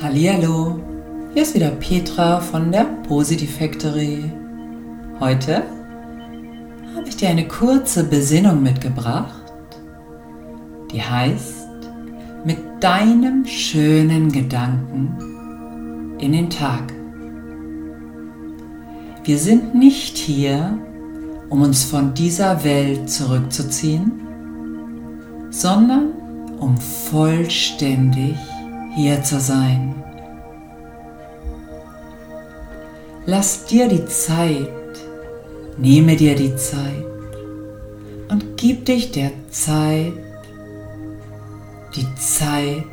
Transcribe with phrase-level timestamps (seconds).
[0.00, 0.78] Hallihallo,
[1.34, 4.30] hier ist wieder Petra von der Positive Factory.
[5.18, 5.64] Heute
[6.94, 9.52] habe ich dir eine kurze Besinnung mitgebracht,
[10.92, 11.66] die heißt,
[12.44, 16.92] mit deinem schönen Gedanken in den Tag.
[19.24, 20.78] Wir sind nicht hier,
[21.48, 24.12] um uns von dieser Welt zurückzuziehen,
[25.50, 26.12] sondern
[26.60, 28.36] um vollständig
[28.98, 29.94] hier zu sein.
[33.26, 34.68] Lass dir die Zeit,
[35.76, 37.04] nehme dir die Zeit
[38.28, 40.14] und gib dich der Zeit,
[41.94, 42.84] die Zeit,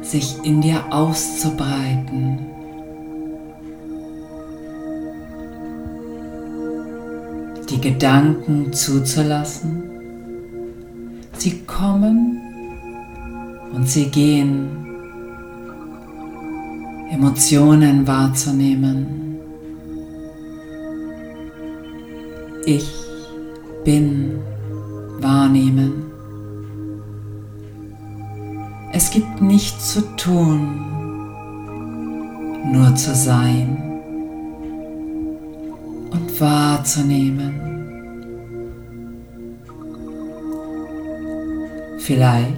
[0.00, 2.46] sich in dir auszubreiten.
[7.68, 9.90] Die Gedanken zuzulassen.
[11.36, 12.40] Sie kommen
[13.72, 14.81] und sie gehen.
[17.12, 19.38] Emotionen wahrzunehmen.
[22.64, 22.90] Ich
[23.84, 24.38] bin
[25.20, 26.04] wahrnehmen.
[28.92, 30.80] Es gibt nichts zu tun,
[32.72, 33.76] nur zu sein
[36.12, 37.60] und wahrzunehmen.
[41.98, 42.56] Vielleicht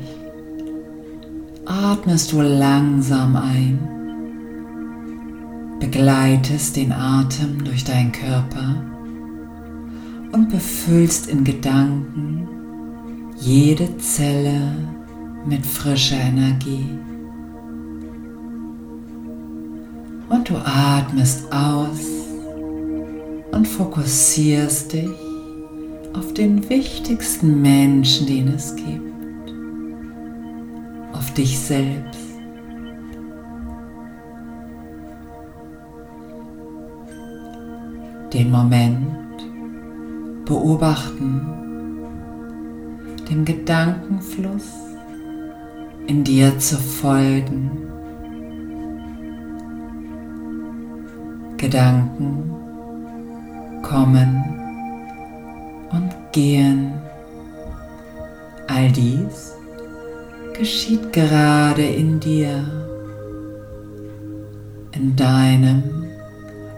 [1.67, 4.04] atmest du langsam ein,
[5.81, 8.83] begleitest den Atem durch deinen Körper
[10.33, 12.49] und befüllst in Gedanken
[13.39, 14.77] jede Zelle
[15.47, 16.89] mit frischer Energie.
[20.29, 22.01] Und du atmest aus
[23.53, 25.11] und fokussierst dich
[26.15, 29.15] auf den wichtigsten Menschen, den es gibt
[31.13, 32.24] auf dich selbst.
[38.35, 39.15] Den Moment
[40.45, 41.41] beobachten,
[43.31, 44.73] dem Gedankenfluss
[46.09, 47.71] in dir zu folgen.
[51.57, 52.51] Gedanken
[53.83, 54.45] kommen
[55.93, 56.93] und gehen.
[58.67, 59.55] All dies
[60.59, 62.65] geschieht gerade in dir,
[64.91, 65.85] in deinem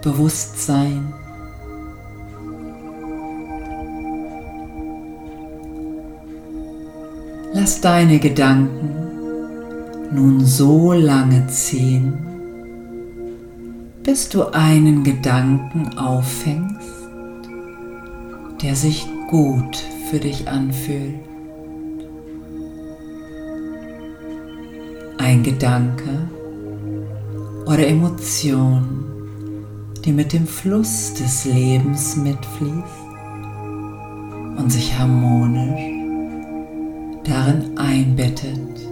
[0.03, 1.15] Bewusstsein.
[7.67, 8.95] Lass deine Gedanken
[10.13, 12.17] nun so lange ziehen,
[14.05, 17.09] bis du einen Gedanken auffängst,
[18.63, 21.19] der sich gut für dich anfühlt.
[25.19, 26.29] ein Gedanke
[27.65, 29.05] oder Emotion,
[30.05, 33.09] die mit dem Fluss des Lebens mitfließt
[34.57, 35.96] und sich harmonisch
[37.27, 38.89] darin einbettet.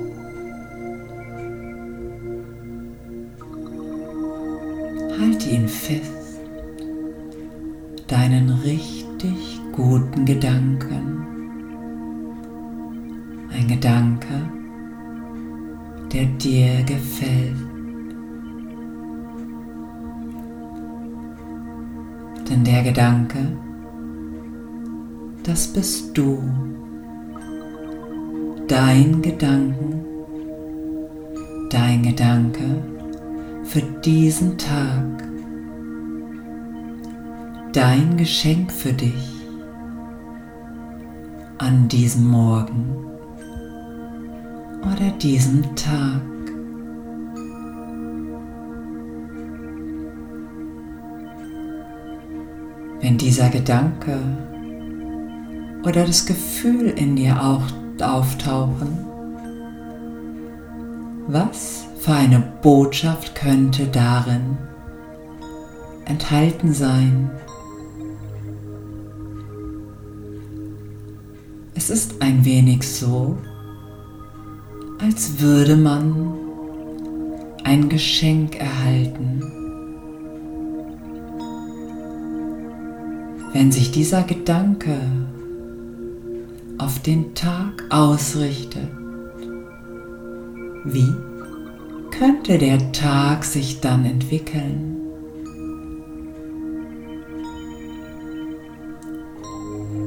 [5.20, 6.40] Halte ihn fest,
[8.08, 11.26] deinen richtig guten Gedanken.
[13.52, 14.34] Ein Gedanke,
[16.12, 17.54] der dir gefällt.
[22.50, 23.38] Denn der Gedanke,
[25.44, 26.42] das bist du,
[28.68, 30.04] dein Gedanken,
[31.70, 32.82] dein Gedanke
[33.64, 35.24] für diesen Tag,
[37.72, 39.32] dein Geschenk für dich
[41.58, 42.96] an diesem Morgen
[44.80, 46.22] oder diesem Tag.
[53.00, 54.18] Wenn dieser Gedanke
[55.82, 58.98] oder das Gefühl in dir auch auftauchen,
[61.28, 64.58] was für eine Botschaft könnte darin
[66.04, 67.30] enthalten sein?
[71.74, 73.36] Es ist ein wenig so,
[75.00, 76.34] als würde man
[77.64, 79.42] ein Geschenk erhalten.
[83.52, 84.96] Wenn sich dieser Gedanke
[86.78, 88.88] auf den Tag ausrichtet,
[90.84, 91.12] wie
[92.10, 94.96] könnte der Tag sich dann entwickeln?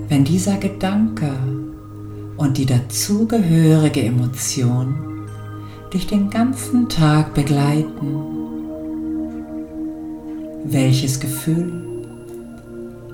[0.10, 1.31] Wenn dieser Gedanke
[2.38, 5.08] und die dazugehörige Emotion
[5.94, 8.16] dich den ganzen Tag begleiten.
[10.66, 12.06] Welches Gefühl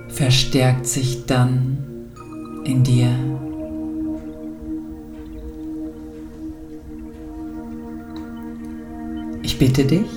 [0.10, 1.93] verstärkt sich dann
[2.66, 3.10] in dir?
[9.42, 10.10] Ich bitte dich,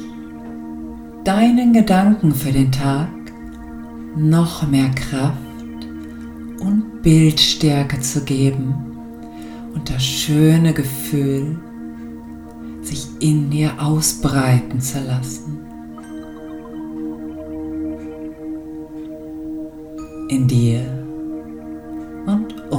[1.24, 3.08] deinen Gedanken für den Tag
[4.16, 5.36] noch mehr Kraft
[6.60, 8.74] und Bildstärke zu geben
[9.74, 11.58] und das schöne Gefühl
[12.82, 15.58] sich in dir ausbreiten zu lassen.
[20.28, 20.95] In dir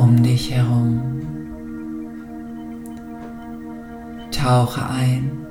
[0.07, 1.01] um dich herum.
[4.31, 5.45] Tauche ein.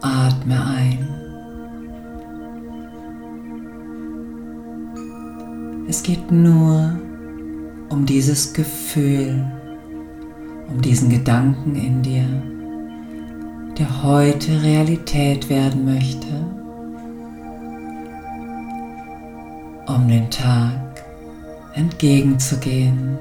[0.00, 0.98] Atme ein.
[5.88, 6.98] Es geht nur
[7.90, 9.44] um dieses Gefühl,
[10.70, 12.26] um diesen Gedanken in dir,
[13.78, 16.28] der heute Realität werden möchte,
[19.86, 20.83] um den Tag
[21.74, 23.18] entgegenzugehen.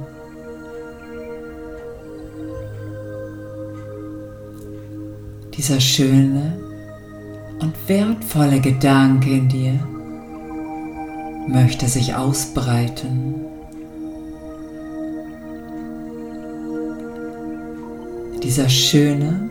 [5.56, 6.58] Dieser schöne
[7.60, 9.80] und wertvolle Gedanke in dir
[11.48, 13.36] möchte sich ausbreiten.
[18.42, 19.50] Dieser schöne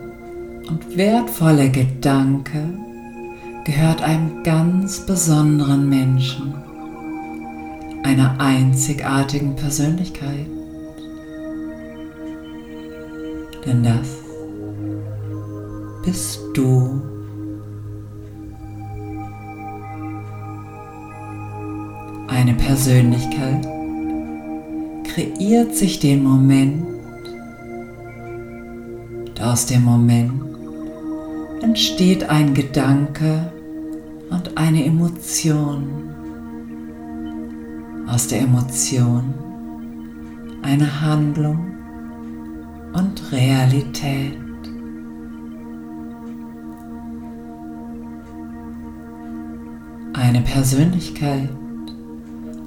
[0.68, 2.74] und wertvolle Gedanke
[3.64, 6.54] gehört einem ganz besonderen Menschen,
[8.02, 10.46] einer einzigartigen Persönlichkeit.
[13.66, 14.08] Denn das
[16.04, 17.00] bist du.
[22.28, 23.62] Eine Persönlichkeit
[25.04, 26.86] kreiert sich den Moment,
[29.40, 30.32] aus dem Moment
[31.62, 33.52] entsteht ein Gedanke
[34.30, 36.14] und eine Emotion.
[38.06, 39.34] Aus der Emotion
[40.62, 41.72] eine Handlung
[42.92, 44.38] und Realität.
[50.14, 51.50] Eine Persönlichkeit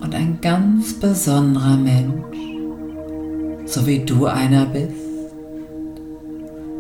[0.02, 2.38] und ein ganz besonderer Mensch,
[3.66, 4.94] so wie du einer bist,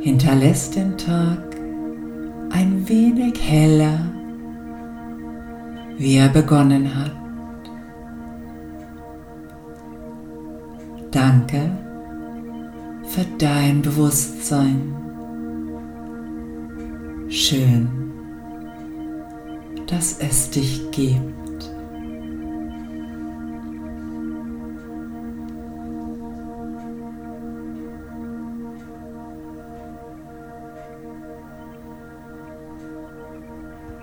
[0.02, 1.56] hinterlässt den Tag
[2.52, 4.00] ein wenig heller,
[5.98, 7.25] wie er begonnen hat.
[11.16, 11.72] Danke
[13.08, 14.94] für dein Bewusstsein.
[17.30, 17.88] Schön,
[19.88, 21.45] dass es dich gibt.